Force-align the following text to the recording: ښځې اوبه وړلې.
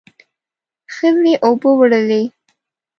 ښځې 0.93 1.33
اوبه 1.45 1.69
وړلې. 1.77 2.21